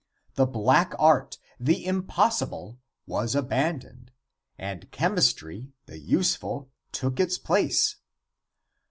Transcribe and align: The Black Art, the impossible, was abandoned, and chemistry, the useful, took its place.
The 0.33 0.47
Black 0.47 0.95
Art, 0.97 1.37
the 1.59 1.85
impossible, 1.85 2.79
was 3.05 3.35
abandoned, 3.35 4.09
and 4.57 4.89
chemistry, 4.89 5.73
the 5.85 5.99
useful, 5.99 6.71
took 6.91 7.19
its 7.19 7.37
place. 7.37 7.97